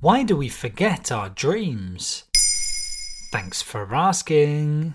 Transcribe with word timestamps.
Why 0.00 0.22
do 0.22 0.36
we 0.36 0.48
forget 0.48 1.10
our 1.10 1.28
dreams? 1.28 2.22
Thanks 3.32 3.62
for 3.62 3.92
asking. 3.92 4.94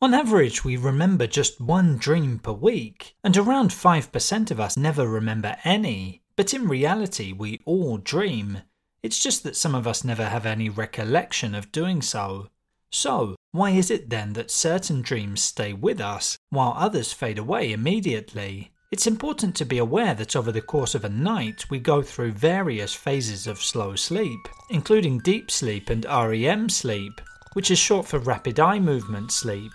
On 0.00 0.14
average, 0.14 0.64
we 0.64 0.78
remember 0.78 1.26
just 1.26 1.60
one 1.60 1.98
dream 1.98 2.38
per 2.38 2.52
week, 2.52 3.16
and 3.22 3.36
around 3.36 3.68
5% 3.68 4.50
of 4.50 4.58
us 4.58 4.78
never 4.78 5.06
remember 5.06 5.58
any. 5.62 6.22
But 6.36 6.54
in 6.54 6.68
reality, 6.68 7.32
we 7.32 7.60
all 7.66 7.98
dream. 7.98 8.62
It's 9.02 9.22
just 9.22 9.42
that 9.42 9.56
some 9.56 9.74
of 9.74 9.86
us 9.86 10.04
never 10.04 10.24
have 10.24 10.46
any 10.46 10.70
recollection 10.70 11.54
of 11.54 11.70
doing 11.70 12.00
so. 12.00 12.48
So, 12.90 13.36
why 13.52 13.72
is 13.72 13.90
it 13.90 14.08
then 14.08 14.32
that 14.32 14.50
certain 14.50 15.02
dreams 15.02 15.42
stay 15.42 15.74
with 15.74 16.00
us 16.00 16.38
while 16.48 16.72
others 16.78 17.12
fade 17.12 17.36
away 17.36 17.72
immediately? 17.72 18.72
It's 18.90 19.06
important 19.06 19.54
to 19.56 19.66
be 19.66 19.76
aware 19.76 20.14
that 20.14 20.34
over 20.34 20.50
the 20.50 20.62
course 20.62 20.94
of 20.94 21.04
a 21.04 21.10
night 21.10 21.68
we 21.68 21.78
go 21.78 22.00
through 22.00 22.32
various 22.32 22.94
phases 22.94 23.46
of 23.46 23.62
slow 23.62 23.94
sleep, 23.96 24.48
including 24.70 25.18
deep 25.18 25.50
sleep 25.50 25.90
and 25.90 26.06
REM 26.06 26.70
sleep, 26.70 27.20
which 27.52 27.70
is 27.70 27.78
short 27.78 28.06
for 28.06 28.18
rapid 28.18 28.58
eye 28.58 28.78
movement 28.78 29.30
sleep. 29.30 29.72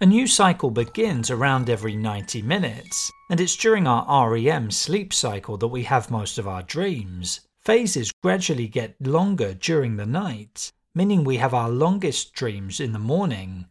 A 0.00 0.06
new 0.06 0.28
cycle 0.28 0.70
begins 0.70 1.28
around 1.28 1.68
every 1.68 1.96
90 1.96 2.40
minutes, 2.42 3.10
and 3.28 3.40
it's 3.40 3.56
during 3.56 3.88
our 3.88 4.30
REM 4.30 4.70
sleep 4.70 5.12
cycle 5.12 5.56
that 5.56 5.66
we 5.66 5.82
have 5.82 6.08
most 6.08 6.38
of 6.38 6.46
our 6.46 6.62
dreams. 6.62 7.40
Phases 7.64 8.12
gradually 8.22 8.68
get 8.68 8.94
longer 9.00 9.54
during 9.54 9.96
the 9.96 10.06
night, 10.06 10.70
meaning 10.94 11.24
we 11.24 11.38
have 11.38 11.52
our 11.52 11.68
longest 11.68 12.32
dreams 12.32 12.78
in 12.78 12.92
the 12.92 13.00
morning. 13.00 13.66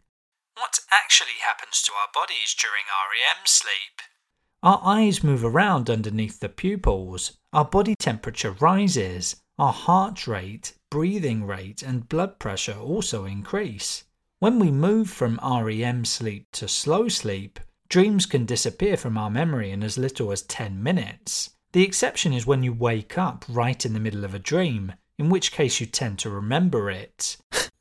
What 0.55 0.79
actually 0.91 1.39
happens 1.47 1.81
to 1.83 1.93
our 1.93 2.09
bodies 2.13 2.53
during 2.59 2.83
REM 2.91 3.45
sleep? 3.45 4.01
Our 4.63 4.79
eyes 4.83 5.23
move 5.23 5.43
around 5.43 5.89
underneath 5.89 6.39
the 6.39 6.47
pupils, 6.47 7.35
our 7.51 7.65
body 7.65 7.95
temperature 7.95 8.51
rises, 8.51 9.37
our 9.57 9.73
heart 9.73 10.27
rate, 10.27 10.73
breathing 10.91 11.45
rate, 11.45 11.81
and 11.81 12.07
blood 12.07 12.37
pressure 12.37 12.77
also 12.77 13.25
increase. 13.25 14.03
When 14.37 14.59
we 14.59 14.69
move 14.69 15.09
from 15.09 15.39
REM 15.43 16.05
sleep 16.05 16.45
to 16.51 16.67
slow 16.67 17.07
sleep, 17.07 17.59
dreams 17.89 18.27
can 18.27 18.45
disappear 18.45 18.97
from 18.97 19.17
our 19.17 19.31
memory 19.31 19.71
in 19.71 19.81
as 19.81 19.97
little 19.97 20.31
as 20.31 20.43
10 20.43 20.83
minutes. 20.83 21.49
The 21.71 21.83
exception 21.83 22.31
is 22.31 22.45
when 22.45 22.61
you 22.61 22.71
wake 22.71 23.17
up 23.17 23.45
right 23.49 23.83
in 23.83 23.93
the 23.93 23.99
middle 23.99 24.23
of 24.23 24.35
a 24.35 24.39
dream, 24.39 24.93
in 25.17 25.29
which 25.29 25.51
case 25.51 25.79
you 25.79 25.87
tend 25.87 26.19
to 26.19 26.29
remember 26.29 26.91
it. 26.91 27.37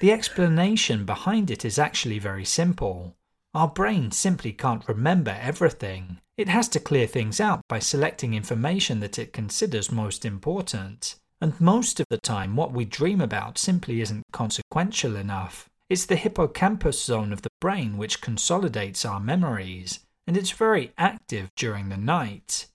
the 0.00 0.12
explanation 0.12 1.04
behind 1.04 1.50
it 1.50 1.62
is 1.62 1.78
actually 1.78 2.18
very 2.18 2.46
simple. 2.46 3.16
Our 3.54 3.68
brain 3.68 4.12
simply 4.12 4.52
can't 4.52 4.88
remember 4.88 5.36
everything. 5.38 6.18
It 6.38 6.48
has 6.48 6.68
to 6.70 6.80
clear 6.80 7.06
things 7.06 7.38
out 7.38 7.60
by 7.68 7.80
selecting 7.80 8.32
information 8.32 9.00
that 9.00 9.18
it 9.18 9.34
considers 9.34 9.92
most 9.92 10.24
important. 10.24 11.16
And 11.38 11.60
most 11.60 12.00
of 12.00 12.06
the 12.08 12.16
time, 12.16 12.56
what 12.56 12.72
we 12.72 12.86
dream 12.86 13.20
about 13.20 13.58
simply 13.58 14.00
isn't 14.00 14.24
consequential 14.32 15.16
enough. 15.16 15.68
It's 15.90 16.06
the 16.06 16.16
hippocampus 16.16 17.04
zone 17.04 17.30
of 17.30 17.42
the 17.42 17.50
brain 17.60 17.98
which 17.98 18.22
consolidates 18.22 19.04
our 19.04 19.20
memories, 19.20 20.00
and 20.26 20.36
it's 20.36 20.52
very 20.52 20.92
active 20.96 21.50
during 21.54 21.90
the 21.90 21.98
night. 21.98 22.68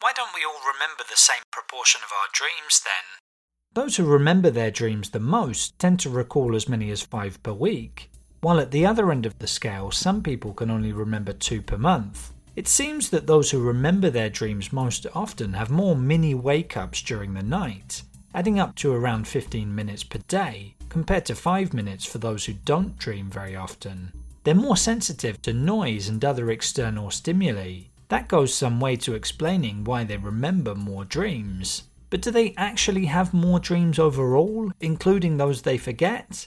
Why 0.00 0.12
don't 0.16 0.34
we 0.34 0.44
all 0.44 0.60
remember 0.60 1.04
the 1.08 1.16
same 1.16 1.42
proportion 1.52 2.00
of 2.04 2.10
our 2.10 2.28
dreams 2.32 2.80
then? 2.84 3.20
Those 3.72 3.96
who 3.96 4.04
remember 4.04 4.50
their 4.50 4.72
dreams 4.72 5.10
the 5.10 5.20
most 5.20 5.78
tend 5.78 6.00
to 6.00 6.10
recall 6.10 6.56
as 6.56 6.68
many 6.68 6.90
as 6.90 7.02
five 7.02 7.40
per 7.44 7.52
week, 7.52 8.10
while 8.40 8.60
at 8.60 8.70
the 8.70 8.86
other 8.86 9.10
end 9.10 9.26
of 9.26 9.38
the 9.38 9.46
scale, 9.46 9.90
some 9.90 10.22
people 10.22 10.52
can 10.52 10.70
only 10.70 10.92
remember 10.92 11.32
two 11.32 11.60
per 11.60 11.76
month. 11.76 12.32
It 12.54 12.68
seems 12.68 13.10
that 13.10 13.26
those 13.26 13.50
who 13.50 13.60
remember 13.60 14.10
their 14.10 14.30
dreams 14.30 14.72
most 14.72 15.06
often 15.14 15.52
have 15.52 15.70
more 15.70 15.96
mini 15.96 16.34
wake 16.34 16.76
ups 16.76 17.02
during 17.02 17.34
the 17.34 17.42
night, 17.42 18.02
adding 18.34 18.58
up 18.58 18.74
to 18.76 18.92
around 18.92 19.28
15 19.28 19.74
minutes 19.74 20.04
per 20.04 20.18
day, 20.28 20.74
compared 20.88 21.24
to 21.26 21.34
5 21.34 21.72
minutes 21.72 22.04
for 22.04 22.18
those 22.18 22.44
who 22.44 22.52
don't 22.52 22.98
dream 22.98 23.30
very 23.30 23.54
often. 23.54 24.12
They're 24.44 24.54
more 24.54 24.76
sensitive 24.76 25.42
to 25.42 25.52
noise 25.52 26.08
and 26.08 26.24
other 26.24 26.50
external 26.50 27.10
stimuli. 27.10 27.82
That 28.08 28.28
goes 28.28 28.54
some 28.54 28.80
way 28.80 28.96
to 28.96 29.14
explaining 29.14 29.84
why 29.84 30.04
they 30.04 30.16
remember 30.16 30.74
more 30.74 31.04
dreams. 31.04 31.84
But 32.10 32.22
do 32.22 32.30
they 32.30 32.54
actually 32.56 33.04
have 33.06 33.34
more 33.34 33.60
dreams 33.60 33.98
overall, 33.98 34.72
including 34.80 35.36
those 35.36 35.62
they 35.62 35.76
forget? 35.76 36.46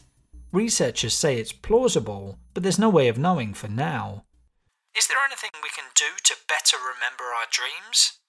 Researchers 0.51 1.13
say 1.13 1.37
it's 1.37 1.53
plausible, 1.53 2.37
but 2.53 2.63
there's 2.63 2.79
no 2.79 2.89
way 2.89 3.07
of 3.07 3.17
knowing 3.17 3.53
for 3.53 3.69
now. 3.69 4.25
Is 4.97 5.07
there 5.07 5.23
anything 5.25 5.51
we 5.63 5.69
can 5.69 5.85
do 5.95 6.05
to 6.25 6.35
better 6.49 6.75
remember 6.77 7.23
our 7.23 7.47
dreams? 7.49 8.19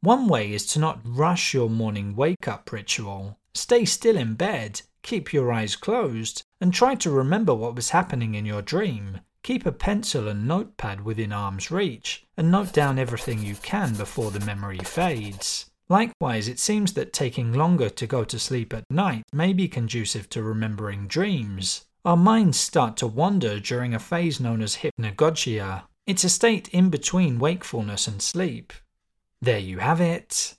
One 0.00 0.28
way 0.28 0.52
is 0.52 0.66
to 0.66 0.78
not 0.78 1.00
rush 1.02 1.54
your 1.54 1.70
morning 1.70 2.14
wake 2.14 2.46
up 2.46 2.70
ritual. 2.70 3.38
Stay 3.54 3.86
still 3.86 4.18
in 4.18 4.34
bed, 4.34 4.82
keep 5.02 5.32
your 5.32 5.50
eyes 5.50 5.76
closed, 5.76 6.42
and 6.60 6.74
try 6.74 6.94
to 6.96 7.10
remember 7.10 7.54
what 7.54 7.74
was 7.74 7.90
happening 7.90 8.34
in 8.34 8.44
your 8.44 8.60
dream. 8.60 9.20
Keep 9.42 9.64
a 9.64 9.72
pencil 9.72 10.28
and 10.28 10.46
notepad 10.46 11.02
within 11.02 11.32
arm's 11.32 11.70
reach, 11.70 12.26
and 12.36 12.50
note 12.50 12.74
down 12.74 12.98
everything 12.98 13.42
you 13.42 13.54
can 13.54 13.94
before 13.94 14.30
the 14.30 14.40
memory 14.40 14.78
fades. 14.78 15.70
Likewise, 15.88 16.48
it 16.48 16.58
seems 16.58 16.94
that 16.94 17.12
taking 17.12 17.52
longer 17.52 17.90
to 17.90 18.06
go 18.06 18.24
to 18.24 18.38
sleep 18.38 18.72
at 18.72 18.90
night 18.90 19.24
may 19.32 19.52
be 19.52 19.68
conducive 19.68 20.28
to 20.30 20.42
remembering 20.42 21.06
dreams. 21.06 21.84
Our 22.04 22.16
minds 22.16 22.58
start 22.58 22.96
to 22.98 23.06
wander 23.06 23.60
during 23.60 23.94
a 23.94 23.98
phase 23.98 24.40
known 24.40 24.62
as 24.62 24.76
hypnagogia. 24.76 25.82
It's 26.06 26.24
a 26.24 26.28
state 26.28 26.68
in 26.68 26.90
between 26.90 27.38
wakefulness 27.38 28.06
and 28.06 28.20
sleep. 28.22 28.72
There 29.42 29.58
you 29.58 29.78
have 29.78 30.00
it. 30.00 30.54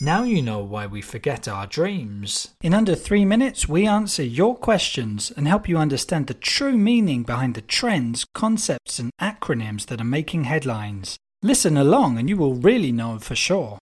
Now 0.00 0.24
you 0.24 0.42
know 0.42 0.58
why 0.58 0.86
we 0.86 1.00
forget 1.00 1.48
our 1.48 1.66
dreams. 1.66 2.54
In 2.60 2.74
under 2.74 2.94
three 2.94 3.24
minutes, 3.24 3.66
we 3.66 3.86
answer 3.86 4.22
your 4.22 4.54
questions 4.54 5.32
and 5.34 5.48
help 5.48 5.66
you 5.66 5.78
understand 5.78 6.26
the 6.26 6.34
true 6.34 6.76
meaning 6.76 7.22
behind 7.22 7.54
the 7.54 7.62
trends, 7.62 8.26
concepts, 8.34 8.98
and 8.98 9.10
acronyms 9.18 9.86
that 9.86 10.00
are 10.00 10.04
making 10.04 10.44
headlines. 10.44 11.16
Listen 11.42 11.78
along 11.78 12.18
and 12.18 12.28
you 12.28 12.36
will 12.36 12.54
really 12.54 12.92
know 12.92 13.18
for 13.18 13.34
sure. 13.34 13.78